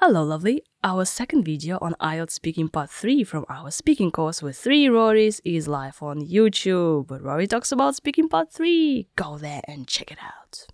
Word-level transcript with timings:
Hello, 0.00 0.22
lovely. 0.22 0.62
Our 0.84 1.06
second 1.06 1.44
video 1.44 1.78
on 1.80 1.94
IELTS 2.02 2.32
Speaking 2.32 2.68
Part 2.68 2.90
3 2.90 3.24
from 3.24 3.46
our 3.48 3.70
speaking 3.70 4.10
course 4.10 4.42
with 4.42 4.54
three 4.54 4.88
Rorys 4.88 5.40
is 5.42 5.68
live 5.68 6.02
on 6.02 6.20
YouTube. 6.20 7.10
Rory 7.18 7.46
talks 7.46 7.72
about 7.72 7.96
Speaking 7.96 8.28
Part 8.28 8.52
3. 8.52 9.08
Go 9.16 9.38
there 9.38 9.62
and 9.66 9.88
check 9.88 10.12
it 10.12 10.18
out. 10.22 10.66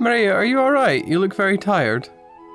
Maria, 0.00 0.34
are 0.34 0.44
you 0.44 0.58
alright? 0.58 1.06
You 1.06 1.20
look 1.20 1.32
very 1.32 1.58
tired. 1.58 2.08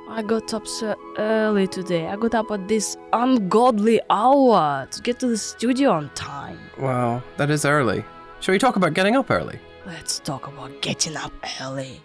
I 0.10 0.22
got 0.22 0.54
up 0.54 0.68
so 0.68 0.96
early 1.18 1.66
today. 1.66 2.08
I 2.08 2.18
got 2.18 2.36
up 2.36 2.52
at 2.52 2.68
this 2.68 2.98
ungodly 3.14 4.02
hour 4.10 4.86
to 4.86 5.02
get 5.02 5.18
to 5.22 5.28
the 5.28 5.38
studio 5.38 5.92
on 5.92 6.10
time. 6.14 6.60
Wow, 6.78 7.24
that 7.38 7.50
is 7.50 7.64
early. 7.64 8.04
Shall 8.42 8.52
we 8.52 8.60
talk 8.60 8.76
about 8.76 8.96
getting 8.96 9.16
up 9.16 9.32
early? 9.32 9.60
Let's 9.86 10.20
talk 10.20 10.48
about 10.48 10.82
getting 10.82 11.16
up 11.16 11.32
early. 11.62 12.02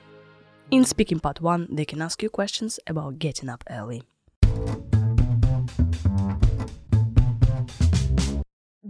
In 0.71 0.85
speaking 0.85 1.19
part 1.19 1.41
1, 1.41 1.69
they 1.71 1.87
can 1.87 2.03
ask 2.03 2.23
you 2.23 2.29
questions 2.29 2.79
about 2.87 3.19
getting 3.19 3.49
up 3.49 3.65
early. 3.71 4.03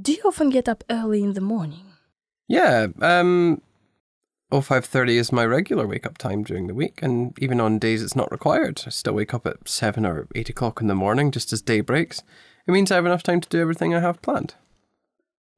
Do 0.01 0.12
you 0.12 0.23
often 0.25 0.51
get 0.51 0.69
up 0.69 0.83
early 0.91 1.23
in 1.23 1.34
the 1.34 1.41
morning? 1.41 1.84
Yeah, 2.48 2.89
um, 3.01 3.62
0530 4.51 5.19
is 5.19 5.30
my 5.30 5.45
regular 5.45 5.87
wake 5.87 6.05
up 6.05 6.19
time 6.19 6.43
during 6.43 6.67
the 6.67 6.75
week, 6.75 6.98
and 7.01 7.39
even 7.39 7.61
on 7.61 7.79
days 7.79 8.03
it's 8.03 8.17
not 8.17 8.33
required. 8.33 8.83
I 8.84 8.91
still 8.91 9.15
wake 9.15 9.33
up 9.33 9.47
at 9.47 9.69
7 9.69 10.05
or 10.05 10.27
8 10.34 10.48
o'clock 10.48 10.81
in 10.81 10.89
the 10.89 10.97
morning 10.97 11.31
just 11.31 11.53
as 11.53 11.62
day 11.62 11.81
breaks. 11.81 12.25
It 12.67 12.73
means 12.73 12.91
I 12.91 12.97
have 12.97 13.06
enough 13.06 13.23
time 13.23 13.41
to 13.41 13.48
do 13.48 13.61
everything 13.61 13.95
I 13.95 14.01
have 14.01 14.20
planned. 14.20 14.55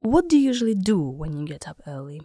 What 0.01 0.29
do 0.29 0.37
you 0.37 0.43
usually 0.43 0.75
do 0.75 0.99
when 1.01 1.39
you 1.39 1.47
get 1.47 1.67
up 1.67 1.81
early? 1.87 2.21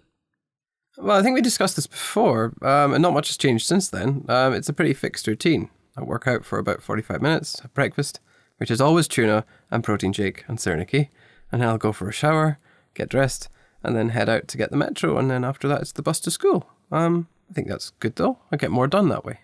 Well, 0.99 1.19
I 1.19 1.23
think 1.23 1.35
we 1.35 1.43
discussed 1.43 1.77
this 1.77 1.87
before, 1.87 2.55
um, 2.63 2.95
and 2.95 3.03
not 3.03 3.13
much 3.13 3.29
has 3.29 3.37
changed 3.37 3.67
since 3.67 3.89
then. 3.89 4.25
Um, 4.29 4.55
it's 4.55 4.69
a 4.69 4.73
pretty 4.73 4.95
fixed 4.95 5.27
routine. 5.27 5.69
I 5.97 6.03
work 6.03 6.27
out 6.27 6.45
for 6.45 6.59
about 6.59 6.83
45 6.83 7.21
minutes, 7.21 7.61
have 7.61 7.75
breakfast, 7.75 8.21
which 8.59 8.71
is 8.71 8.81
always 8.81 9.09
tuna 9.09 9.45
and 9.71 9.85
protein 9.85 10.13
shake 10.13 10.45
and 10.49 10.59
Sirniki, 10.59 11.09
and 11.53 11.61
then 11.61 11.69
I'll 11.69 11.79
go 11.79 11.93
for 11.93 12.09
a 12.09 12.13
shower, 12.13 12.59
get 12.95 13.09
dressed, 13.09 13.49
and 13.83 13.95
then 13.95 14.11
head 14.11 14.29
out 14.29 14.49
to 14.49 14.57
get 14.57 14.71
the 14.71 14.77
metro, 14.77 15.19
and 15.19 15.31
then 15.31 15.45
after 15.45 15.69
that 15.69 15.83
it's 15.83 15.93
the 15.93 16.03
bus 16.03 16.21
to 16.21 16.31
school. 16.31 16.69
Um, 16.91 17.29
I 17.51 17.55
think 17.55 17.69
that's 17.69 17.91
good 18.01 18.17
though. 18.17 18.39
I 18.51 18.57
get 18.57 18.71
more 18.71 18.87
done 18.87 19.09
that 19.11 19.25
way. 19.25 19.41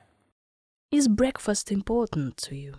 Is 0.91 1.09
breakfast 1.09 1.71
important 1.71 2.37
to 2.39 2.57
you? 2.57 2.75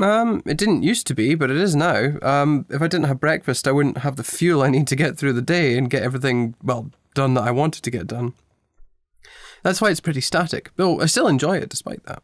Um, 0.00 0.42
it 0.44 0.58
didn't 0.58 0.82
used 0.82 1.06
to 1.06 1.14
be, 1.14 1.34
but 1.34 1.50
it 1.50 1.56
is 1.56 1.76
now. 1.76 2.18
Um, 2.20 2.66
if 2.68 2.82
I 2.82 2.88
didn't 2.88 3.06
have 3.06 3.20
breakfast, 3.20 3.68
I 3.68 3.72
wouldn't 3.72 3.98
have 3.98 4.16
the 4.16 4.24
fuel 4.24 4.62
I 4.62 4.68
need 4.68 4.88
to 4.88 4.96
get 4.96 5.16
through 5.16 5.34
the 5.34 5.42
day 5.42 5.78
and 5.78 5.88
get 5.88 6.02
everything, 6.02 6.54
well, 6.62 6.90
done 7.14 7.34
that 7.34 7.44
I 7.44 7.50
wanted 7.50 7.82
to 7.84 7.90
get 7.90 8.06
done. 8.06 8.34
That's 9.62 9.80
why 9.80 9.90
it's 9.90 10.00
pretty 10.00 10.20
static. 10.20 10.70
Though 10.76 11.00
I 11.00 11.06
still 11.06 11.26
enjoy 11.26 11.56
it 11.56 11.70
despite 11.70 12.04
that. 12.04 12.22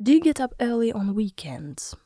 Do 0.00 0.12
you 0.12 0.20
get 0.20 0.40
up 0.40 0.54
early 0.60 0.92
on 0.92 1.14
weekends? 1.14 1.96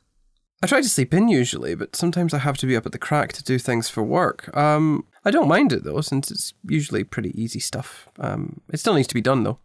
I 0.62 0.67
try 0.67 0.83
to 0.83 0.89
sleep 0.89 1.14
in 1.14 1.28
usually, 1.28 1.75
but 1.75 1.97
sometimes 1.97 2.34
I 2.34 2.39
have 2.39 2.58
to 2.58 2.67
be 2.67 2.77
up 2.77 2.86
at 2.86 2.92
the 2.92 2.98
crack 2.98 3.33
to 3.33 3.42
do 3.42 3.58
things 3.58 3.89
for 3.89 4.03
work. 4.03 4.55
Um, 4.56 5.06
I 5.25 5.31
don't 5.31 5.48
mind 5.48 5.73
it 5.73 5.84
though, 5.84 6.01
since 6.01 6.31
it's 6.31 6.55
usually 6.69 7.03
pretty 7.03 7.33
easy 7.41 7.61
stuff. 7.61 8.08
Um, 8.19 8.61
it 8.73 8.78
still 8.78 8.95
needs 8.95 9.08
to 9.08 9.14
be 9.14 9.23
done 9.23 9.42
though. 9.42 9.58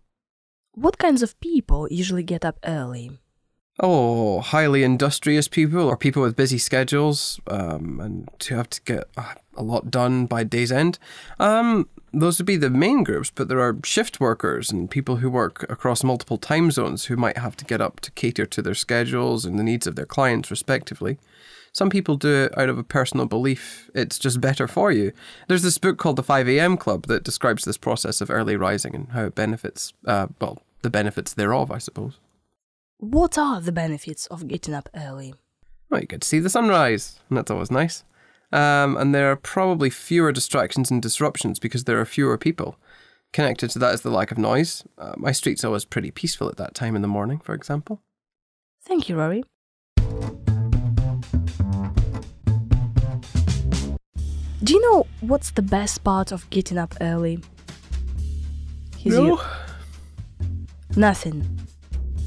What 0.73 0.97
kinds 0.97 1.21
of 1.21 1.39
people 1.39 1.87
usually 1.91 2.23
get 2.23 2.43
up 2.43 2.59
early? 2.65 3.11
Oh, 3.79 4.39
highly 4.39 4.83
industrious 4.83 5.49
people 5.49 5.81
or 5.81 5.97
people 5.97 6.21
with 6.21 6.37
busy 6.37 6.57
schedules 6.57 7.41
um, 7.47 7.99
and 7.99 8.29
to 8.39 8.55
have 8.55 8.69
to 8.69 8.81
get 8.83 9.03
a 9.57 9.63
lot 9.63 9.91
done 9.91 10.27
by 10.27 10.45
day's 10.45 10.71
end. 10.71 10.97
Um, 11.39 11.89
those 12.21 12.39
would 12.39 12.45
be 12.45 12.55
the 12.55 12.69
main 12.69 13.03
groups, 13.03 13.31
but 13.33 13.47
there 13.47 13.59
are 13.59 13.77
shift 13.83 14.19
workers 14.19 14.71
and 14.71 14.89
people 14.89 15.17
who 15.17 15.29
work 15.29 15.65
across 15.69 16.03
multiple 16.03 16.37
time 16.37 16.71
zones 16.71 17.05
who 17.05 17.17
might 17.17 17.37
have 17.37 17.57
to 17.57 17.65
get 17.65 17.81
up 17.81 17.99
to 18.01 18.11
cater 18.11 18.45
to 18.45 18.61
their 18.61 18.73
schedules 18.73 19.45
and 19.45 19.59
the 19.59 19.63
needs 19.63 19.85
of 19.85 19.95
their 19.95 20.05
clients, 20.05 20.49
respectively. 20.49 21.17
Some 21.73 21.89
people 21.89 22.15
do 22.15 22.45
it 22.45 22.57
out 22.57 22.69
of 22.69 22.77
a 22.77 22.83
personal 22.83 23.25
belief. 23.25 23.89
It's 23.93 24.17
just 24.17 24.39
better 24.39 24.67
for 24.67 24.93
you. 24.93 25.11
There's 25.49 25.63
this 25.63 25.77
book 25.77 25.97
called 25.97 26.15
The 26.15 26.23
5 26.23 26.47
a.m. 26.47 26.77
Club 26.77 27.07
that 27.07 27.25
describes 27.25 27.65
this 27.65 27.77
process 27.77 28.21
of 28.21 28.29
early 28.29 28.55
rising 28.55 28.95
and 28.95 29.09
how 29.09 29.25
it 29.25 29.35
benefits, 29.35 29.91
uh, 30.07 30.27
well, 30.39 30.61
the 30.83 30.89
benefits 30.89 31.33
thereof, 31.33 31.71
I 31.71 31.79
suppose. 31.79 32.17
What 32.97 33.37
are 33.37 33.59
the 33.59 33.73
benefits 33.73 34.25
of 34.27 34.47
getting 34.47 34.73
up 34.73 34.87
early? 34.95 35.33
Well, 35.89 35.99
you 35.99 36.07
get 36.07 36.21
to 36.21 36.27
see 36.27 36.39
the 36.39 36.49
sunrise, 36.49 37.19
and 37.29 37.37
that's 37.37 37.51
always 37.51 37.69
nice. 37.69 38.05
Um, 38.55 38.95
and 38.95 39.13
there 39.13 39.29
are 39.31 39.35
probably 39.35 39.89
fewer 39.89 40.31
distractions 40.31 40.89
and 40.89 41.01
disruptions 41.01 41.59
because 41.59 41.83
there 41.83 41.99
are 41.99 42.05
fewer 42.05 42.37
people. 42.37 42.77
Connected 43.33 43.69
to 43.71 43.79
that 43.79 43.93
is 43.93 44.01
the 44.01 44.09
lack 44.09 44.31
of 44.31 44.37
noise. 44.37 44.83
Uh, 44.97 45.13
my 45.17 45.33
street's 45.33 45.65
always 45.65 45.83
pretty 45.83 46.09
peaceful 46.09 46.47
at 46.47 46.55
that 46.57 46.73
time 46.73 46.95
in 46.95 47.01
the 47.01 47.07
morning, 47.07 47.39
for 47.43 47.53
example. 47.53 48.01
Thank 48.85 49.09
you, 49.09 49.17
Rory. 49.17 49.43
Do 54.63 54.73
you 54.73 54.81
know 54.81 55.05
what's 55.19 55.51
the 55.51 55.61
best 55.61 56.03
part 56.03 56.31
of 56.31 56.49
getting 56.49 56.77
up 56.77 56.95
early? 57.01 57.39
He's 58.97 59.13
no, 59.13 59.25
you- 59.25 59.39
Nothing. 60.95 61.59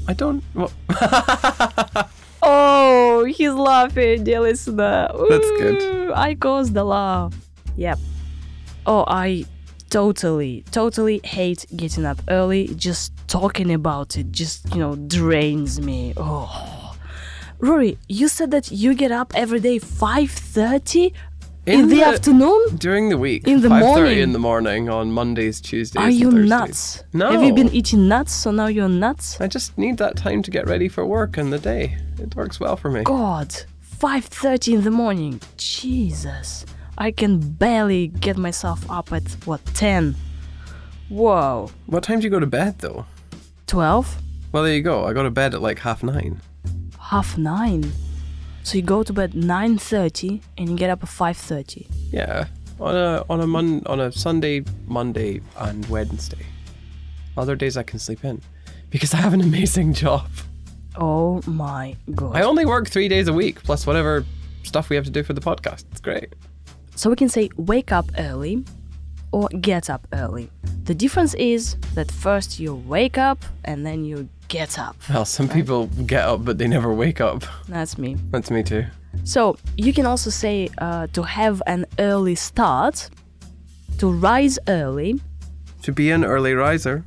I 0.07 0.13
don't. 0.13 0.43
Well, 0.53 0.71
Oh, 2.41 2.88
Oh, 3.19 3.25
he's 3.25 3.51
laughing, 3.51 4.23
dear 4.23 4.39
listener. 4.39 5.07
Uh, 5.13 5.25
That's 5.29 5.51
good. 5.51 6.11
I 6.11 6.35
caused 6.35 6.73
the 6.73 6.85
laugh. 6.85 7.33
Yep. 7.75 7.99
Oh, 8.85 9.03
I 9.07 9.45
totally, 9.89 10.63
totally 10.71 11.19
hate 11.25 11.65
getting 11.75 12.05
up 12.05 12.21
early. 12.29 12.67
Just 12.75 13.11
talking 13.27 13.73
about 13.73 14.15
it 14.17 14.31
just, 14.31 14.73
you 14.73 14.79
know, 14.79 14.95
drains 14.95 15.81
me. 15.81 16.13
Oh. 16.15 16.95
Rory, 17.59 17.97
you 18.07 18.29
said 18.29 18.51
that 18.51 18.71
you 18.71 18.93
get 18.93 19.11
up 19.11 19.33
every 19.35 19.59
day 19.59 19.79
5.30 19.79 21.11
in, 21.65 21.89
the, 21.89 22.01
afternoon? 22.01 22.77
during 22.77 23.09
the 23.09 23.17
week, 23.17 23.45
In 23.45 23.59
the 23.61 23.67
5:30 23.67 23.79
morning? 23.81 24.19
in 24.19 24.31
the 24.31 24.39
morning 24.39 24.89
on 24.89 25.11
Mondays, 25.11 25.59
Tuesdays. 25.59 26.01
Are 26.01 26.09
you 26.09 26.31
Thursdays. 26.31 26.49
nuts? 26.49 27.03
No. 27.11 27.31
Have 27.31 27.43
you 27.43 27.53
been 27.53 27.69
eating 27.69 28.07
nuts, 28.07 28.31
so 28.31 28.51
now 28.51 28.67
you're 28.67 28.87
nuts? 28.87 29.39
I 29.41 29.47
just 29.47 29.77
need 29.77 29.97
that 29.97 30.15
time 30.15 30.41
to 30.43 30.51
get 30.51 30.67
ready 30.67 30.87
for 30.87 31.05
work 31.05 31.35
and 31.37 31.51
the 31.51 31.59
day. 31.59 31.97
It 32.19 32.35
works 32.35 32.59
well 32.59 32.75
for 32.75 32.89
me. 32.91 33.03
God, 33.03 33.49
5:30 34.01 34.75
in 34.75 34.83
the 34.83 34.91
morning. 34.91 35.41
Jesus. 35.57 36.65
I 36.97 37.11
can 37.11 37.39
barely 37.39 38.07
get 38.07 38.37
myself 38.37 38.89
up 38.91 39.13
at 39.13 39.23
what 39.45 39.65
10. 39.73 40.15
Whoa. 41.09 41.71
What 41.85 42.03
time 42.03 42.19
do 42.19 42.25
you 42.25 42.29
go 42.29 42.39
to 42.39 42.45
bed 42.47 42.79
though? 42.79 43.05
12? 43.67 44.17
Well, 44.51 44.63
there 44.63 44.73
you 44.75 44.81
go. 44.81 45.05
I 45.05 45.13
go 45.13 45.23
to 45.23 45.31
bed 45.31 45.53
at 45.53 45.61
like 45.61 45.79
half 45.79 46.03
nine. 46.03 46.41
Half 46.99 47.37
9. 47.37 47.91
So 48.63 48.77
you 48.77 48.83
go 48.83 49.03
to 49.03 49.13
bed 49.13 49.33
9:30 49.33 50.41
and 50.57 50.69
you 50.69 50.75
get 50.75 50.89
up 50.89 51.01
at 51.03 51.09
5:30. 51.09 51.87
Yeah, 52.11 52.45
on 52.79 52.95
a 52.95 53.25
on 53.29 53.41
a 53.41 53.47
mon 53.47 53.81
on 53.87 53.99
a 53.99 54.11
Sunday, 54.11 54.63
Monday, 54.87 55.41
and 55.57 55.85
Wednesday. 55.87 56.45
Other 57.37 57.55
days 57.55 57.77
I 57.77 57.83
can 57.83 57.99
sleep 57.99 58.23
in 58.23 58.41
because 58.89 59.13
I 59.13 59.17
have 59.17 59.33
an 59.33 59.41
amazing 59.41 59.93
job. 60.03 60.29
Oh 61.01 61.41
my 61.47 61.95
god. 62.13 62.35
I 62.35 62.41
only 62.41 62.65
work 62.65 62.87
three 62.89 63.07
days 63.07 63.27
a 63.27 63.33
week 63.33 63.63
plus 63.63 63.87
whatever 63.87 64.25
stuff 64.63 64.89
we 64.89 64.95
have 64.97 65.05
to 65.05 65.11
do 65.11 65.23
for 65.23 65.33
the 65.33 65.41
podcast. 65.41 65.85
It's 65.91 66.01
great. 66.01 66.33
So 66.95 67.09
we 67.09 67.15
can 67.15 67.29
say 67.29 67.49
wake 67.55 67.91
up 67.93 68.11
early 68.17 68.65
or 69.31 69.47
get 69.61 69.89
up 69.89 70.05
early. 70.11 70.49
The 70.83 70.93
difference 70.93 71.33
is 71.35 71.77
that 71.95 72.11
first 72.11 72.59
you 72.59 72.75
wake 72.75 73.17
up 73.17 73.45
and 73.63 73.85
then 73.85 74.03
you 74.03 74.27
get 74.49 74.77
up. 74.77 74.97
Well, 75.09 75.23
some 75.25 75.47
people 75.47 75.87
get 76.05 76.25
up 76.25 76.43
but 76.43 76.57
they 76.57 76.67
never 76.67 76.93
wake 76.93 77.21
up. 77.21 77.43
That's 77.69 77.97
me. 77.97 78.17
That's 78.31 78.51
me 78.51 78.63
too. 78.63 78.85
So 79.23 79.57
you 79.77 79.93
can 79.93 80.05
also 80.05 80.29
say 80.29 80.69
uh, 80.79 81.07
to 81.13 81.23
have 81.23 81.61
an 81.65 81.85
early 81.97 82.35
start, 82.35 83.09
to 83.99 84.11
rise 84.11 84.59
early, 84.67 85.19
To 85.83 85.91
be 85.93 86.11
an 86.11 86.25
early 86.25 86.53
riser. 86.53 87.05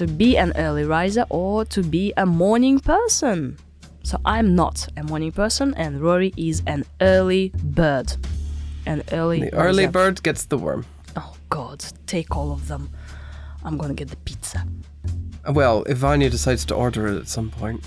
To 0.00 0.06
be 0.06 0.38
an 0.38 0.50
early 0.56 0.84
riser, 0.84 1.26
or 1.28 1.62
to 1.66 1.82
be 1.82 2.10
a 2.16 2.24
morning 2.24 2.80
person. 2.80 3.58
So 4.02 4.16
I'm 4.24 4.54
not 4.54 4.88
a 4.96 5.02
morning 5.04 5.30
person, 5.30 5.74
and 5.74 6.00
Rory 6.00 6.32
is 6.38 6.62
an 6.66 6.86
early 7.02 7.52
bird. 7.62 8.16
An 8.86 9.02
early 9.12 9.40
The 9.40 9.52
early 9.54 9.84
riser. 9.84 9.92
bird 9.92 10.22
gets 10.22 10.46
the 10.46 10.56
worm. 10.56 10.86
Oh 11.16 11.34
God, 11.50 11.84
take 12.06 12.34
all 12.34 12.50
of 12.50 12.66
them. 12.66 12.88
I'm 13.62 13.76
gonna 13.76 13.92
get 13.92 14.08
the 14.08 14.16
pizza. 14.24 14.64
Well, 15.50 15.84
if 15.86 15.98
Vanya 15.98 16.30
decides 16.30 16.64
to 16.66 16.74
order 16.74 17.06
it 17.08 17.18
at 17.20 17.28
some 17.28 17.50
point, 17.50 17.84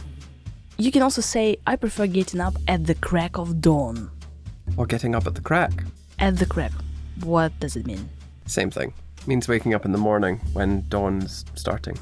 You 0.78 0.92
can 0.92 1.02
also 1.02 1.22
say 1.22 1.58
I 1.66 1.76
prefer 1.76 2.06
getting 2.06 2.42
up 2.42 2.56
at 2.68 2.86
the 2.86 2.94
crack 2.96 3.40
of 3.40 3.60
dawn. 3.60 4.12
or 4.78 4.86
getting 4.86 5.16
up 5.16 5.26
at 5.26 5.34
the 5.34 5.42
crack. 5.42 5.84
At 6.20 6.38
the 6.38 6.46
crack. 6.46 6.74
What 7.24 7.52
does 7.60 7.76
it 7.76 7.88
mean? 7.88 8.08
Same 8.46 8.70
thing. 8.70 8.94
Means 9.26 9.48
waking 9.48 9.74
up 9.74 9.86
in 9.86 9.92
the 9.94 9.98
morning 9.98 10.40
when 10.54 10.84
dawn's 10.90 11.46
starting. 11.56 11.98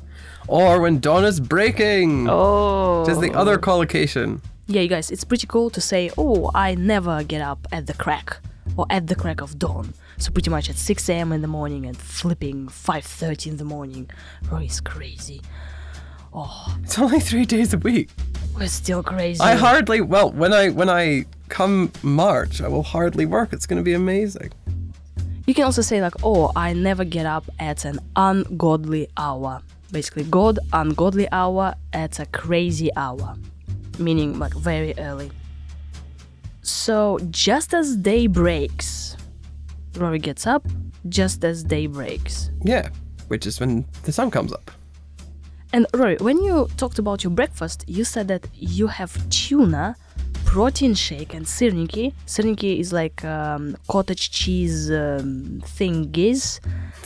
Or 0.48 0.82
when 0.82 1.00
dawn 1.00 1.24
is 1.24 1.40
breaking. 1.40 2.28
Oh. 2.30 3.06
Is 3.08 3.20
the 3.20 3.32
other 3.34 3.58
collocation. 3.60 4.42
Yeah, 4.68 4.82
you 4.82 4.88
guys, 4.88 5.12
it's 5.12 5.24
pretty 5.24 5.46
cool 5.48 5.70
to 5.72 5.82
say, 5.82 6.10
oh, 6.18 6.50
I 6.56 6.76
never 6.76 7.24
get 7.24 7.42
up 7.42 7.68
at 7.72 7.86
the 7.88 7.94
crack 7.94 8.38
or 8.78 8.86
at 8.90 9.08
the 9.08 9.16
crack 9.16 9.42
of 9.42 9.60
dawn. 9.60 9.94
So 10.18 10.32
pretty 10.32 10.50
much 10.50 10.70
at 10.70 10.76
6 10.78 11.10
a.m. 11.10 11.32
in 11.32 11.42
the 11.42 11.48
morning 11.48 11.86
and 11.86 11.98
flipping 11.98 12.68
5.30 12.68 13.48
in 13.48 13.58
the 13.58 13.66
morning. 13.66 14.10
Roy 14.50 14.64
is 14.64 14.80
crazy. 14.80 15.42
Oh, 16.34 16.78
It's 16.84 16.98
only 16.98 17.20
three 17.20 17.46
days 17.46 17.74
a 17.74 17.78
week. 17.78 18.10
we're 18.56 18.68
still 18.68 19.04
crazy. 19.04 19.42
I 19.42 19.56
hardly 19.56 20.00
well 20.02 20.32
when 20.32 20.54
I 20.54 20.70
when 20.70 20.90
I 20.90 21.26
come 21.50 21.92
March, 22.04 22.62
I 22.62 22.68
will 22.70 22.84
hardly 22.84 23.26
work. 23.26 23.52
It's 23.52 23.66
going 23.66 23.78
to 23.80 23.84
be 23.84 23.94
amazing. 23.94 24.52
You 25.48 25.54
can 25.54 25.64
also 25.66 25.82
say 25.82 26.02
like, 26.02 26.14
"Oh, 26.24 26.52
I 26.56 26.74
never 26.74 27.04
get 27.04 27.26
up 27.26 27.46
at 27.60 27.86
an 27.86 28.00
ungodly 28.16 29.08
hour." 29.18 29.62
Basically, 29.92 30.24
God 30.24 30.60
ungodly 30.72 31.28
hour 31.32 31.74
at 31.94 32.20
a 32.20 32.26
crazy 32.28 32.90
hour, 32.96 33.36
meaning 34.00 34.40
like 34.40 34.54
very 34.54 34.94
early. 34.98 35.32
So 36.62 37.20
just 37.32 37.74
as 37.74 37.96
day 37.98 38.28
breaks, 38.28 39.18
Rory 39.98 40.20
gets 40.20 40.46
up. 40.48 40.66
Just 41.10 41.44
as 41.44 41.64
day 41.64 41.88
breaks, 41.88 42.52
Yeah, 42.64 42.90
which 43.28 43.48
is 43.48 43.60
when 43.60 43.86
the 44.04 44.12
sun 44.12 44.30
comes 44.30 44.54
up. 44.54 44.70
and 45.74 45.88
Rory, 45.96 46.18
when 46.22 46.44
you 46.44 46.68
talked 46.78 47.00
about 47.00 47.24
your 47.24 47.32
breakfast, 47.32 47.84
you 47.88 48.04
said 48.04 48.28
that 48.28 48.48
you 48.54 48.86
have 48.88 49.12
tuna, 49.32 49.96
protein 50.56 50.94
shake, 50.94 51.34
and 51.38 51.46
sirniki. 51.46 52.06
Sirniki 52.28 52.72
is 52.84 52.92
like 53.02 53.24
um, 53.24 53.64
cottage 53.88 54.32
cheese 54.32 54.92
um, 54.92 55.62
thingies 55.78 56.60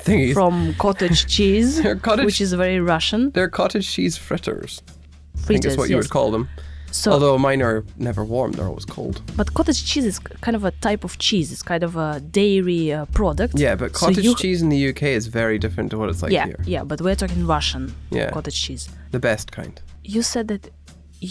Thingies. 0.06 0.34
from 0.34 0.74
cottage 0.86 1.20
cheese, 1.36 1.72
cottage- 2.02 2.26
which 2.26 2.42
is 2.42 2.54
very 2.54 2.80
Russian. 2.80 3.22
They're 3.36 3.50
cottage 3.62 3.88
cheese 3.96 4.16
fritters. 4.18 4.82
I 4.82 5.38
think 5.38 5.46
Fritters, 5.64 5.74
is 5.74 5.78
what 5.78 5.90
you 5.90 5.96
yes. 5.98 6.06
would 6.06 6.12
call 6.18 6.32
them. 6.32 6.48
So, 6.92 7.12
Although 7.12 7.38
mine 7.38 7.62
are 7.62 7.84
never 7.98 8.24
warm; 8.24 8.52
they're 8.54 8.68
always 8.74 8.86
cold. 8.98 9.16
but 9.40 9.48
cottage 9.54 9.82
cheese 9.90 10.06
is 10.06 10.18
kind 10.46 10.56
of 10.56 10.64
a 10.64 10.72
type 10.88 11.04
of 11.04 11.18
cheese. 11.26 11.52
It's 11.52 11.62
kind 11.74 11.84
of 11.84 11.94
a 11.98 12.20
dairy 12.40 12.84
uh, 12.94 13.06
product. 13.20 13.54
Yeah, 13.60 13.76
but 13.76 13.90
So 13.96 14.00
cottage 14.08 14.24
you- 14.26 14.36
cheese 14.44 14.62
in 14.64 14.70
the 14.70 14.82
UK 14.90 15.04
is 15.20 15.28
very 15.28 15.58
different 15.60 15.92
to 15.92 15.98
what 16.00 16.08
it's 16.12 16.24
like 16.24 16.32
yeah, 16.32 16.46
here. 16.52 16.60
yeah, 16.66 16.84
but 16.90 16.98
we're 17.02 17.16
talking 17.24 17.46
Russian 17.46 17.94
Yeah. 18.12 18.32
cottage 18.32 18.60
cheese. 18.66 18.84
The 19.12 19.20
best 19.20 19.52
kind. 19.52 19.76
You 20.16 20.22
said 20.24 20.48
that 20.48 20.64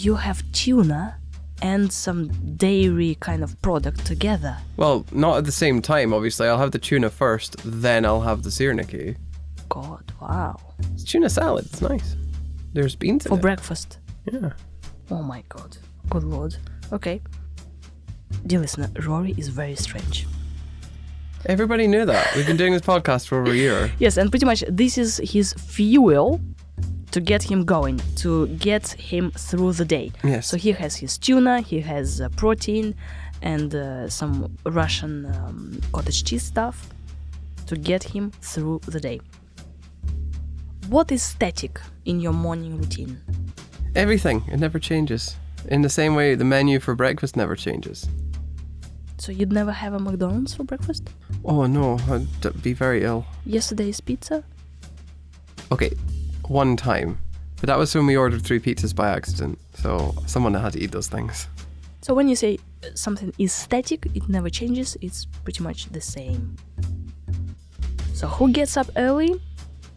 you 0.05 0.15
have 0.27 0.37
tuna 0.51 1.01
and 1.61 1.91
some 1.91 2.27
dairy 2.57 3.15
kind 3.19 3.43
of 3.43 3.59
product 3.61 4.05
together. 4.05 4.57
Well, 4.77 5.05
not 5.11 5.37
at 5.37 5.45
the 5.45 5.51
same 5.51 5.81
time. 5.81 6.13
Obviously, 6.13 6.47
I'll 6.47 6.57
have 6.57 6.71
the 6.71 6.79
tuna 6.79 7.09
first, 7.09 7.55
then 7.63 8.05
I'll 8.05 8.21
have 8.21 8.43
the 8.43 8.49
sirniki. 8.49 9.15
God, 9.69 10.11
wow. 10.21 10.59
It's 10.93 11.03
tuna 11.03 11.29
salad. 11.29 11.65
It's 11.65 11.81
nice. 11.81 12.15
There's 12.73 12.95
beans 12.95 13.25
in 13.25 13.29
For 13.29 13.37
it. 13.37 13.41
breakfast. 13.41 13.99
yeah. 14.31 14.51
Oh 15.11 15.21
my 15.23 15.43
god. 15.49 15.77
Good 16.09 16.23
lord. 16.23 16.55
Okay. 16.91 17.21
Dear 18.45 18.59
listener, 18.59 18.89
Rory 19.05 19.33
is 19.37 19.47
very 19.49 19.75
strange. 19.75 20.27
Everybody 21.47 21.87
knew 21.87 22.05
that. 22.05 22.35
We've 22.35 22.47
been 22.47 22.57
doing 22.57 22.73
this 22.73 22.81
podcast 22.81 23.27
for 23.27 23.39
over 23.39 23.51
a 23.51 23.55
year. 23.55 23.91
Yes, 23.99 24.17
and 24.17 24.29
pretty 24.31 24.45
much 24.45 24.63
this 24.67 24.97
is 24.97 25.17
his 25.23 25.53
fuel 25.53 26.41
to 27.15 27.21
get 27.21 27.43
him 27.43 27.63
going, 27.63 27.97
to 28.17 28.45
get 28.69 28.85
him 28.89 29.31
through 29.31 29.71
the 29.71 29.85
day. 29.85 30.11
Yes. 30.21 30.47
So 30.47 30.57
he 30.57 30.73
has 30.73 30.97
his 30.97 31.17
tuna, 31.17 31.61
he 31.61 31.79
has 31.79 32.19
uh, 32.19 32.27
protein, 32.35 32.93
and 33.41 33.73
uh, 33.73 34.09
some 34.09 34.53
Russian 34.65 35.25
um, 35.27 35.79
cottage 35.93 36.25
cheese 36.25 36.43
stuff 36.43 36.89
to 37.67 37.77
get 37.77 38.03
him 38.03 38.31
through 38.41 38.81
the 38.85 38.99
day. 38.99 39.21
What 40.89 41.09
is 41.09 41.23
static 41.23 41.79
in 42.03 42.19
your 42.19 42.33
morning 42.33 42.77
routine? 42.77 43.21
Everything. 43.95 44.43
It 44.51 44.59
never 44.59 44.77
changes. 44.77 45.37
In 45.69 45.83
the 45.83 45.89
same 45.89 46.15
way, 46.15 46.35
the 46.35 46.43
menu 46.43 46.81
for 46.81 46.95
breakfast 46.95 47.37
never 47.37 47.55
changes. 47.55 48.09
So 49.19 49.31
you'd 49.31 49.53
never 49.53 49.71
have 49.71 49.93
a 49.93 49.99
McDonald's 49.99 50.53
for 50.53 50.65
breakfast? 50.65 51.09
Oh 51.45 51.65
no, 51.65 51.97
I'd 52.09 52.61
be 52.61 52.73
very 52.73 53.05
ill. 53.05 53.25
Yesterday's 53.45 54.01
pizza? 54.01 54.43
Okay, 55.71 55.93
one 56.49 56.75
time. 56.75 57.19
But 57.57 57.67
that 57.67 57.77
was 57.77 57.95
when 57.95 58.05
we 58.05 58.17
ordered 58.17 58.43
three 58.43 58.59
pizzas 58.59 58.93
by 58.95 59.09
accident. 59.09 59.59
So 59.75 60.13
someone 60.25 60.53
had 60.53 60.73
to 60.73 60.79
eat 60.79 60.91
those 60.91 61.07
things. 61.07 61.47
So 62.01 62.13
when 62.13 62.27
you 62.27 62.35
say 62.35 62.59
uh, 62.83 62.89
something 62.93 63.33
is 63.39 63.51
static, 63.51 64.05
it 64.13 64.29
never 64.29 64.49
changes, 64.49 64.97
it's 65.01 65.25
pretty 65.43 65.63
much 65.63 65.87
the 65.87 66.01
same. 66.01 66.55
So 68.13 68.27
who 68.27 68.51
gets 68.51 68.77
up 68.77 68.87
early? 68.95 69.41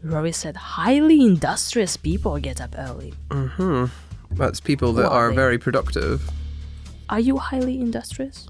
Rory 0.02 0.32
said 0.32 0.56
highly 0.56 1.20
industrious 1.22 1.96
people 1.96 2.38
get 2.38 2.60
up 2.60 2.74
early. 2.78 3.12
Hmm. 3.30 3.86
That's 4.32 4.60
people 4.60 4.92
that 4.94 5.06
are 5.06 5.30
are 5.30 5.32
very 5.32 5.58
productive. 5.58 6.30
Are 7.10 7.20
you 7.20 7.38
highly 7.38 7.80
industrious? 7.80 8.48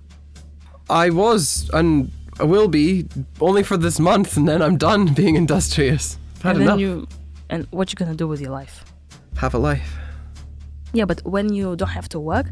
I 0.90 1.10
was 1.10 1.70
and 1.72 2.10
I 2.40 2.44
will 2.44 2.68
be 2.68 3.06
only 3.40 3.62
for 3.62 3.76
this 3.76 3.98
month, 3.98 4.36
and 4.36 4.46
then 4.46 4.62
I'm 4.62 4.76
done 4.76 5.14
being 5.14 5.36
industrious. 5.36 6.18
I've 6.36 6.42
had 6.42 6.56
and 6.56 6.62
enough. 6.64 6.72
then 6.74 6.78
you 6.80 7.08
and 7.50 7.66
what 7.70 7.90
you 7.92 7.96
gonna 7.96 8.14
do 8.14 8.28
with 8.28 8.40
your 8.40 8.50
life? 8.50 8.84
Have 9.36 9.54
a 9.54 9.58
life. 9.58 9.96
Yeah, 10.92 11.04
but 11.04 11.20
when 11.24 11.52
you 11.52 11.76
don't 11.76 11.88
have 11.90 12.08
to 12.10 12.20
work, 12.20 12.46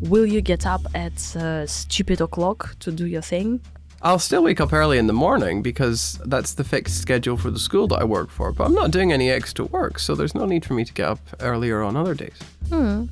will 0.00 0.24
you 0.26 0.40
get 0.40 0.66
up 0.66 0.80
at 0.94 1.36
uh, 1.36 1.66
stupid 1.66 2.20
o'clock 2.20 2.74
to 2.80 2.90
do 2.90 3.06
your 3.06 3.22
thing? 3.22 3.60
I'll 4.04 4.18
still 4.18 4.42
wake 4.42 4.60
up 4.60 4.72
early 4.72 4.98
in 4.98 5.06
the 5.06 5.12
morning 5.12 5.62
because 5.62 6.18
that's 6.24 6.54
the 6.54 6.64
fixed 6.64 7.00
schedule 7.00 7.36
for 7.36 7.50
the 7.50 7.58
school 7.58 7.86
that 7.88 8.00
I 8.00 8.04
work 8.04 8.30
for. 8.30 8.50
But 8.50 8.64
I'm 8.64 8.74
not 8.74 8.90
doing 8.90 9.12
any 9.12 9.30
extra 9.30 9.64
work, 9.66 9.98
so 10.00 10.14
there's 10.14 10.34
no 10.34 10.44
need 10.46 10.64
for 10.64 10.74
me 10.74 10.84
to 10.84 10.92
get 10.92 11.06
up 11.06 11.20
earlier 11.40 11.82
on 11.82 11.94
other 11.96 12.14
days. 12.14 12.36
Hmm. 12.68 13.04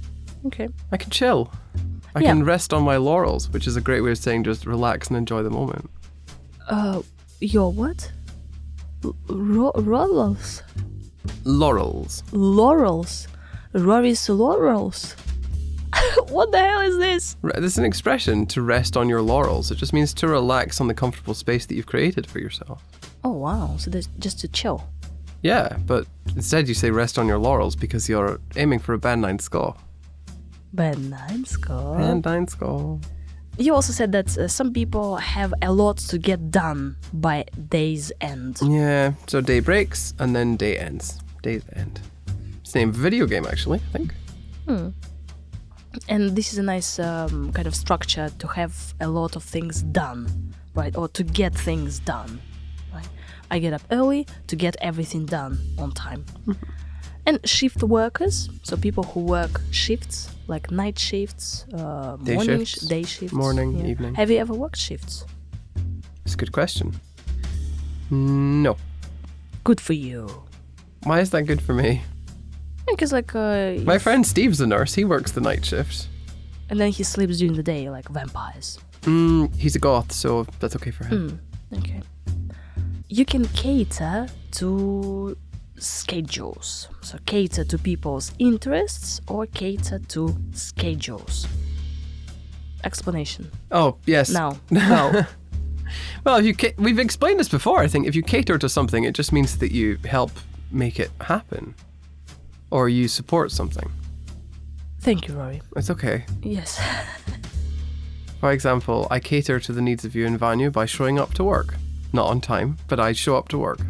Okay. 0.47 0.69
I 0.91 0.97
can 0.97 1.11
chill. 1.11 1.53
I 2.17 2.21
Yeah. 2.21 2.31
can 2.33 2.45
rest 2.45 2.73
on 2.73 2.83
my 2.83 2.97
laurels, 2.97 3.49
which 3.51 3.67
is 3.69 3.77
a 3.77 3.81
great 3.81 4.01
way 4.01 4.11
of 4.13 4.19
saying 4.19 4.45
just 4.45 4.67
relax 4.67 5.09
and 5.09 5.17
enjoy 5.17 5.43
the 5.45 5.51
moment. 5.51 5.89
Uh, 6.69 7.03
your 7.41 7.71
what? 7.71 8.11
Ro- 9.29 9.73
laurels. 9.77 10.63
Laurels. 11.45 12.23
Laurels. 12.33 13.29
Rory's 13.73 14.29
laurels. 14.29 15.15
what 16.29 16.51
the 16.53 16.59
hell 16.59 16.81
is 16.81 16.99
this? 16.99 17.37
Re- 17.43 17.53
There's 17.57 17.79
an 17.79 17.85
expression 17.85 18.47
to 18.47 18.63
rest 18.63 18.97
on 18.97 19.09
your 19.09 19.23
laurels. 19.23 19.71
It 19.71 19.77
just 19.77 19.93
means 19.93 20.15
to 20.15 20.29
relax 20.29 20.81
on 20.81 20.89
the 20.89 20.95
comfortable 20.95 21.35
space 21.35 21.67
that 21.67 21.75
you've 21.75 21.87
created 21.87 22.27
for 22.27 22.39
yourself. 22.39 22.83
Oh 23.25 23.33
wow! 23.33 23.77
So 23.79 23.91
that's 23.91 24.09
just 24.19 24.41
to 24.41 24.49
chill. 24.49 24.89
Yeah, 25.43 25.77
but 25.87 26.07
instead 26.37 26.69
you 26.69 26.75
say 26.75 26.91
rest 26.91 27.19
on 27.19 27.27
your 27.27 27.39
laurels 27.39 27.77
because 27.77 28.09
you're 28.09 28.41
aiming 28.57 28.79
for 28.79 28.93
a 28.93 28.99
band 28.99 29.23
nine 29.23 29.39
score. 29.39 29.75
Bad 30.73 30.99
nine 30.99 31.45
score. 31.45 31.97
Band 31.97 32.25
nine 32.25 32.47
score. 32.47 33.01
You 33.59 33.75
also 33.75 33.93
said 33.93 34.13
that 34.13 34.39
uh, 34.39 34.49
some 34.49 34.73
people 34.73 35.17
have 35.17 35.53
a 35.61 35.73
lot 35.73 35.99
to 35.99 36.19
get 36.19 36.51
done 36.51 36.97
by 37.13 37.45
day's 37.69 38.13
end. 38.21 38.59
Yeah, 38.63 39.13
so 39.27 39.41
day 39.41 39.61
breaks 39.61 40.15
and 40.19 40.35
then 40.35 40.57
day 40.57 40.79
ends. 40.79 41.19
Day's 41.43 41.65
end. 41.75 42.01
It's 42.61 42.73
the 42.73 42.81
name 42.81 42.91
of 42.91 42.97
a 42.97 42.99
video 42.99 43.27
game, 43.27 43.47
actually, 43.47 43.79
I 43.95 43.99
think. 43.99 44.15
Hmm. 44.69 44.89
And 46.09 46.37
this 46.37 46.53
is 46.53 46.59
a 46.59 46.63
nice 46.63 46.99
um, 46.99 47.53
kind 47.53 47.67
of 47.67 47.75
structure 47.75 48.31
to 48.39 48.47
have 48.49 48.95
a 49.01 49.09
lot 49.09 49.35
of 49.37 49.43
things 49.43 49.83
done, 49.83 50.53
right? 50.75 50.97
Or 50.97 51.09
to 51.09 51.25
get 51.25 51.53
things 51.55 51.99
done, 51.99 52.41
right? 52.95 53.09
I 53.51 53.59
get 53.59 53.73
up 53.73 53.83
early 53.91 54.27
to 54.47 54.57
get 54.57 54.77
everything 54.81 55.27
done 55.27 55.59
on 55.79 55.91
time. 55.93 56.25
and 57.27 57.41
shift 57.49 57.83
workers, 57.83 58.49
so 58.63 58.77
people 58.77 59.03
who 59.03 59.21
work 59.21 59.61
shifts, 59.73 60.31
like 60.47 60.71
night 60.71 60.99
shifts, 60.99 61.65
uh, 61.75 62.17
Day 62.17 62.35
morning, 62.35 62.59
shifts, 62.65 62.85
sh- 62.85 62.89
day 62.89 63.03
shifts, 63.03 63.33
morning, 63.35 63.85
evening. 63.87 64.15
Have 64.15 64.31
you 64.31 64.39
ever 64.39 64.55
worked 64.55 64.77
shifts? 64.79 65.25
It's 66.25 66.35
a 66.35 66.37
good 66.37 66.53
question. 66.53 66.93
No. 68.11 68.77
Good 69.65 69.81
for 69.81 69.93
you. 69.95 70.45
Why 71.05 71.21
is 71.21 71.31
that 71.31 71.43
good 71.45 71.63
for 71.63 71.75
me? 71.75 72.03
Because 72.87 73.13
like, 73.13 73.35
uh, 73.35 73.75
My 73.85 73.99
friend 73.99 74.27
Steve's 74.27 74.61
a 74.61 74.67
nurse. 74.67 74.95
He 74.95 75.05
works 75.05 75.33
the 75.33 75.41
night 75.41 75.65
shift. 75.65 76.09
and 76.69 76.79
then 76.81 76.91
he 76.93 77.03
sleeps 77.03 77.39
during 77.39 77.55
the 77.55 77.63
day, 77.63 77.89
like 77.91 78.09
vampires. 78.09 78.79
Mm, 79.03 79.55
he's 79.57 79.77
a 79.77 79.79
goth, 79.79 80.13
so 80.13 80.47
that's 80.59 80.77
okay 80.77 80.91
for 80.91 81.05
him. 81.05 81.41
Okay. 81.73 82.03
You 83.09 83.25
can 83.25 83.47
cater 83.49 84.27
to 84.53 85.37
schedules. 85.79 86.89
So 87.01 87.19
cater 87.27 87.65
to 87.65 87.79
people's 87.79 88.33
interests 88.39 89.21
or 89.29 89.47
cater 89.47 89.99
to 90.09 90.37
schedules. 90.53 91.47
Explanation. 92.85 93.51
Oh, 93.71 93.97
yes. 94.07 94.31
Now, 94.31 94.59
go. 94.73 95.25
Well, 96.25 96.37
if 96.37 96.45
you 96.45 96.55
ca- 96.55 96.75
we've 96.79 97.01
explained 97.01 97.41
this 97.41 97.49
before. 97.49 97.81
I 97.81 97.89
think 97.89 98.07
if 98.07 98.15
you 98.15 98.23
cater 98.23 98.57
to 98.59 98.69
something, 98.69 99.03
it 99.05 99.13
just 99.13 99.33
means 99.33 99.59
that 99.59 99.73
you 99.73 99.99
help 100.05 100.31
make 100.71 100.99
it 101.01 101.11
happen, 101.21 101.75
or 102.71 102.89
you 102.89 103.09
support 103.09 103.51
something. 103.53 103.91
Thank 105.01 105.29
you, 105.29 105.35
Rory. 105.35 105.63
It's 105.77 105.91
okay. 105.91 106.25
Yes. 106.43 106.81
For 108.41 108.53
example, 108.53 109.07
I 109.11 109.21
cater 109.21 109.61
to 109.61 109.73
the 109.73 109.83
needs 109.83 110.05
of 110.05 110.15
you 110.15 110.27
and 110.27 110.39
Vanya 110.39 110.71
by 110.71 110.87
showing 110.87 111.19
up 111.19 111.35
to 111.35 111.45
work. 111.45 111.75
Not 112.13 112.27
on 112.27 112.41
time, 112.41 112.77
but 112.89 112.99
I 112.99 113.13
show 113.13 113.37
up 113.37 113.49
to 113.49 113.59
work. 113.59 113.81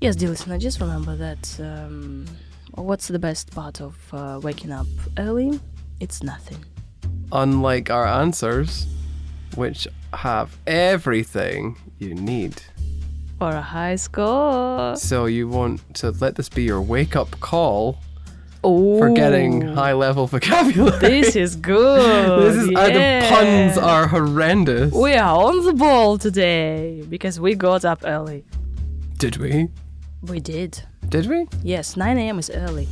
yes, 0.00 0.16
dear 0.16 0.28
listener, 0.28 0.58
just 0.58 0.80
remember 0.80 1.16
that 1.16 1.58
um, 1.60 2.26
what's 2.74 3.08
the 3.08 3.18
best 3.18 3.50
part 3.54 3.80
of 3.80 3.96
uh, 4.12 4.38
waking 4.42 4.70
up 4.70 4.86
early? 5.18 5.60
It's 6.00 6.22
nothing. 6.22 6.62
Unlike 7.32 7.90
our 7.90 8.06
answers, 8.06 8.86
which 9.56 9.88
have 10.12 10.56
everything 10.66 11.76
you 11.98 12.14
need. 12.14 12.62
For 13.38 13.50
a 13.50 13.60
high 13.62 13.96
score. 13.96 14.96
So 14.96 15.26
you 15.26 15.48
want 15.48 15.94
to 15.96 16.10
let 16.12 16.36
this 16.36 16.48
be 16.48 16.62
your 16.62 16.80
wake 16.80 17.16
up 17.16 17.40
call 17.40 17.98
Oh, 18.66 18.98
forgetting 18.98 19.60
high 19.60 19.92
level 19.92 20.26
vocabulary. 20.26 20.98
This 20.98 21.36
is 21.36 21.54
good. 21.54 22.40
This 22.54 22.56
is 22.56 22.74
uh, 22.74 22.86
the 22.86 23.26
puns 23.28 23.76
are 23.76 24.06
horrendous. 24.06 24.92
We 24.94 25.12
are 25.14 25.36
on 25.44 25.66
the 25.66 25.74
ball 25.74 26.16
today 26.16 27.04
because 27.10 27.38
we 27.38 27.54
got 27.54 27.84
up 27.84 28.00
early. 28.04 28.44
Did 29.18 29.36
we? 29.36 29.68
We 30.22 30.40
did. 30.40 30.82
Did 31.10 31.26
we? 31.26 31.46
Yes, 31.62 31.96
9 31.96 32.16
a.m. 32.16 32.38
is 32.38 32.48
early. 32.48 32.88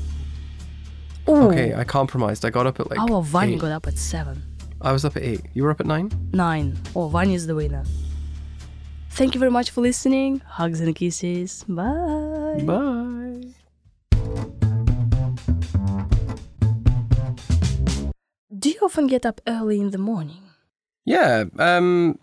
Ooh. 1.29 1.49
Okay, 1.49 1.73
I 1.75 1.85
compromised. 1.85 2.45
I 2.45 2.51
got 2.51 2.67
up 2.67 2.79
at 2.79 2.91
like. 2.91 2.99
Our 2.99 3.23
Vanya 3.23 3.57
got 3.57 3.73
up 3.73 3.87
at 3.87 3.97
7. 3.97 4.43
I 4.83 4.93
was 4.93 5.07
up 5.07 5.17
at 5.17 5.23
eight. 5.23 5.41
You 5.55 5.63
were 5.63 5.71
up 5.71 5.81
at 5.81 5.87
nine. 5.87 6.11
9. 6.33 6.77
Oh, 6.95 7.09
Vanya 7.09 7.35
is 7.37 7.47
the 7.47 7.55
winner. 7.55 7.85
Thank 9.15 9.35
you 9.35 9.41
very 9.41 9.53
much 9.53 9.71
for 9.71 9.83
listening. 9.83 10.41
Hugs 10.41 10.81
and 10.81 10.95
kisses. 10.95 11.65
Bye. 11.69 12.63
Bye. 12.65 13.53
Do 18.59 18.71
you 18.71 18.81
often 18.83 19.07
get 19.09 19.27
up 19.27 19.43
early 19.47 19.81
in 19.81 19.91
the 19.91 19.99
morning? 19.99 20.43
Yeah. 21.05 21.45
Um. 21.59 22.19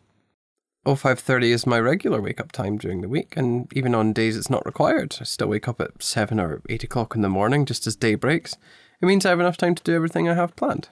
Oh, 0.83 0.95
5.30 0.95 1.43
is 1.51 1.67
my 1.67 1.79
regular 1.79 2.21
wake 2.21 2.39
up 2.39 2.51
time 2.51 2.79
during 2.79 3.01
the 3.01 3.09
week, 3.09 3.37
and 3.37 3.71
even 3.75 3.93
on 3.93 4.11
days 4.11 4.35
it's 4.35 4.49
not 4.49 4.65
required. 4.65 5.15
I 5.21 5.25
still 5.25 5.49
wake 5.49 5.67
up 5.67 5.79
at 5.79 6.01
7 6.01 6.39
or 6.39 6.63
8 6.69 6.83
o'clock 6.85 7.15
in 7.15 7.21
the 7.21 7.29
morning 7.29 7.67
just 7.67 7.85
as 7.85 7.95
day 7.95 8.15
breaks. 8.15 8.57
It 8.99 9.05
means 9.05 9.27
I 9.27 9.29
have 9.29 9.39
enough 9.39 9.57
time 9.57 9.75
to 9.75 9.83
do 9.83 9.93
everything 9.93 10.27
I 10.27 10.33
have 10.33 10.55
planned. 10.55 10.89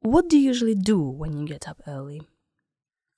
What 0.00 0.28
do 0.28 0.36
you 0.36 0.44
usually 0.44 0.74
do 0.74 1.00
when 1.00 1.38
you 1.38 1.46
get 1.46 1.68
up 1.68 1.80
early? 1.86 2.22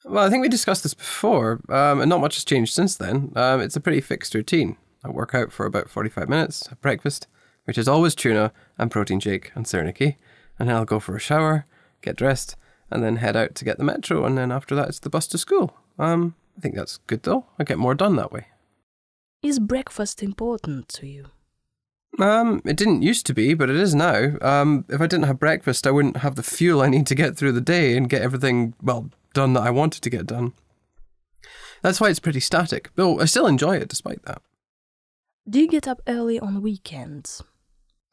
Well, 0.05 0.25
I 0.25 0.31
think 0.31 0.43
we 0.43 0.49
discussed 0.49 0.83
this 0.83 0.95
before, 0.95 1.61
um, 1.69 2.01
and 2.01 2.09
not 2.09 2.21
much 2.21 2.37
has 2.37 2.45
changed 2.45 2.73
since 2.73 2.97
then. 2.97 3.33
Um, 3.37 3.61
it's 3.61 3.77
a 3.77 3.81
pretty 3.81 4.01
fixed 4.01 4.35
routine. 4.35 4.77
I 5.05 5.11
work 5.11 5.35
out 5.35 5.53
for 5.53 5.67
about 5.67 5.91
45 5.91 6.29
minutes, 6.29 6.67
have 6.69 6.81
breakfast, 6.81 7.27
which 7.65 7.79
is 7.79 7.89
always 7.89 8.15
tuna 8.15 8.53
and 8.79 8.91
protein 8.91 9.21
shake 9.21 9.53
and 9.55 9.67
Sirniki, 9.67 10.17
and 10.59 10.69
then 10.69 10.77
I'll 10.77 10.85
go 10.85 11.01
for 11.01 11.17
a 11.17 11.21
shower, 11.21 11.67
get 12.03 12.17
dressed, 12.17 12.57
and 12.91 13.03
then 13.03 13.17
head 13.17 13.37
out 13.37 13.55
to 13.57 13.65
get 13.65 13.79
the 13.79 13.85
metro, 13.85 14.25
and 14.25 14.37
then 14.37 14.51
after 14.51 14.75
that 14.75 14.89
it's 14.89 14.99
the 14.99 15.11
bus 15.11 15.27
to 15.29 15.39
school. 15.39 15.77
Um, 15.99 16.35
I 16.57 16.61
think 16.61 16.75
that's 16.75 16.99
good 17.07 17.23
though. 17.23 17.47
I 17.59 17.65
get 17.65 17.79
more 17.79 17.95
done 17.95 18.17
that 18.17 18.33
way. 18.33 18.47
Is 19.43 19.59
breakfast 19.59 20.23
important 20.23 20.89
to 20.91 21.07
you? 21.07 21.27
Um, 22.19 22.61
it 22.65 22.77
didn't 22.77 23.03
used 23.03 23.25
to 23.27 23.35
be, 23.35 23.55
but 23.55 23.71
it 23.71 23.77
is 23.77 23.95
now. 23.95 24.33
Um, 24.43 24.85
if 24.89 25.01
I 25.01 25.07
didn't 25.07 25.27
have 25.27 25.39
breakfast, 25.39 25.87
I 25.87 25.91
wouldn't 25.91 26.19
have 26.19 26.35
the 26.35 26.43
fuel 26.43 26.83
I 26.83 26.89
need 26.89 27.07
to 27.07 27.15
get 27.15 27.37
through 27.37 27.53
the 27.53 27.61
day 27.61 27.97
and 27.97 28.11
get 28.11 28.23
everything, 28.23 28.75
well, 28.83 29.11
done 29.33 29.53
that 29.55 29.63
I 29.63 29.71
wanted 29.71 30.03
to 30.03 30.11
get 30.11 30.27
done. 30.27 30.53
That's 31.83 32.01
why 32.01 32.09
it's 32.09 32.21
pretty 32.21 32.41
static, 32.41 32.91
though 32.95 33.21
I 33.21 33.25
still 33.25 33.47
enjoy 33.47 33.77
it 33.77 33.89
despite 33.89 34.23
that. 34.25 34.43
Do 35.49 35.59
you 35.61 35.69
get 35.69 35.89
up 35.89 36.01
early 36.07 36.39
on 36.39 36.63
weekends? 36.63 37.43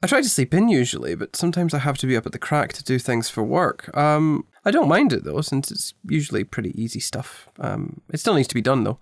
I 0.01 0.07
try 0.07 0.21
to 0.21 0.29
sleep 0.29 0.53
in 0.53 0.69
usually, 0.69 1.15
but 1.15 1.35
sometimes 1.35 1.73
I 1.73 1.79
have 1.79 1.97
to 1.99 2.07
be 2.07 2.15
up 2.15 2.25
at 2.25 2.31
the 2.31 2.39
crack 2.39 2.71
to 2.73 2.83
do 2.83 2.99
things 2.99 3.29
for 3.29 3.43
work. 3.43 3.95
Um, 3.97 4.45
I 4.63 4.71
don't 4.71 4.87
mind 4.87 5.11
it 5.11 5.23
though, 5.23 5.41
since 5.41 5.71
it's 5.71 5.93
usually 6.07 6.43
pretty 6.43 6.79
easy 6.81 6.99
stuff. 6.99 7.49
Um, 7.59 8.01
it 8.13 8.19
still 8.19 8.35
needs 8.35 8.47
to 8.49 8.55
be 8.55 8.61
done 8.61 8.83
though. 8.83 8.99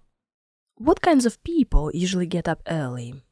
What 0.76 1.02
kinds 1.02 1.26
of 1.26 1.42
people 1.44 1.92
usually 1.94 2.26
get 2.26 2.48
up 2.48 2.62
early? 2.68 3.24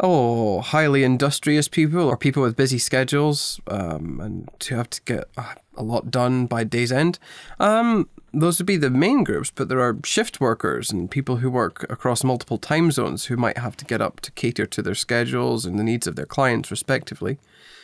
Oh, 0.00 0.62
highly 0.62 1.04
industrious 1.04 1.68
people 1.68 2.08
or 2.08 2.16
people 2.16 2.42
with 2.42 2.56
busy 2.56 2.78
schedules 2.78 3.60
um, 3.66 4.20
and 4.20 4.48
to 4.60 4.76
have 4.76 4.88
to 4.90 5.02
get 5.02 5.24
uh, 5.36 5.54
a 5.76 5.82
lot 5.82 6.10
done 6.10 6.46
by 6.46 6.64
day's 6.64 6.90
end. 6.90 7.18
Um, 7.60 8.08
those 8.32 8.58
would 8.58 8.66
be 8.66 8.76
the 8.76 8.90
main 8.90 9.24
groups, 9.24 9.50
but 9.54 9.68
there 9.68 9.80
are 9.80 9.98
shift 10.04 10.40
workers 10.40 10.90
and 10.90 11.10
people 11.10 11.36
who 11.36 11.50
work 11.50 11.84
across 11.90 12.24
multiple 12.24 12.58
time 12.58 12.90
zones 12.90 13.26
who 13.26 13.36
might 13.36 13.58
have 13.58 13.76
to 13.78 13.84
get 13.84 14.00
up 14.00 14.20
to 14.20 14.30
cater 14.32 14.66
to 14.66 14.82
their 14.82 14.94
schedules 14.94 15.66
and 15.66 15.78
the 15.78 15.84
needs 15.84 16.06
of 16.06 16.16
their 16.16 16.26
clients, 16.26 16.70
respectively. 16.70 17.38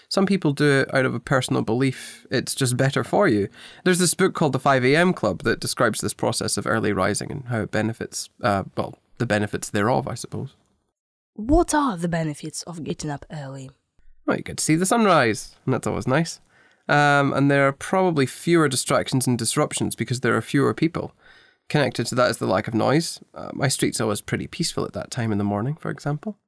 Some 0.09 0.25
people 0.25 0.53
do 0.53 0.81
it 0.81 0.95
out 0.95 1.05
of 1.05 1.15
a 1.15 1.21
personal 1.21 1.61
belief 1.61 2.27
it's 2.31 2.55
just 2.55 2.79
better 2.79 3.05
for 3.05 3.29
you. 3.29 3.49
There's 3.85 3.99
this 3.99 4.15
book 4.15 4.35
called 4.35 4.55
The 4.55 4.59
5am 4.59 5.15
Club 5.15 5.43
that 5.43 5.61
describes 5.61 6.01
this 6.01 6.15
process 6.15 6.57
of 6.57 6.67
early 6.67 6.95
rising 6.95 7.31
and 7.31 7.45
how 7.47 7.61
it 7.61 7.71
benefits, 7.71 8.31
uh, 8.43 8.65
well, 8.77 8.99
the 9.19 9.27
benefits 9.27 9.69
thereof, 9.69 10.09
I 10.09 10.15
suppose. 10.15 10.55
What 11.35 11.75
are 11.75 11.97
the 11.97 12.09
benefits 12.09 12.63
of 12.63 12.83
getting 12.85 13.11
up 13.11 13.27
early? 13.31 13.71
Well, 14.27 14.39
you 14.39 14.43
get 14.43 14.57
to 14.57 14.65
see 14.65 14.77
the 14.77 14.87
sunrise, 14.87 15.57
and 15.67 15.75
that's 15.75 15.87
always 15.87 16.07
nice. 16.07 16.41
Um, 16.89 17.33
and 17.33 17.51
there 17.51 17.69
are 17.69 17.73
probably 17.73 18.27
fewer 18.27 18.69
distractions 18.69 19.27
and 19.27 19.39
disruptions 19.39 19.95
because 19.95 20.21
there 20.21 20.37
are 20.37 20.43
fewer 20.43 20.73
people. 20.75 21.13
Connected 21.69 22.07
to 22.07 22.15
that 22.15 22.31
is 22.31 22.39
the 22.39 22.47
lack 22.47 22.67
of 22.67 22.75
noise. 22.75 23.21
Uh, 23.35 23.51
my 23.53 23.69
street's 23.69 24.01
always 24.01 24.23
pretty 24.23 24.47
peaceful 24.47 24.85
at 24.85 24.95
that 24.95 25.11
time 25.11 25.33
in 25.33 25.39
the 25.39 25.45
morning, 25.45 25.75
for 25.75 25.91
example. 25.91 26.39